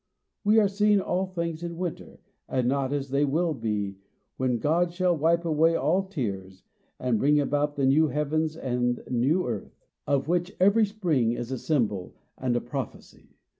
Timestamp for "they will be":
3.09-3.97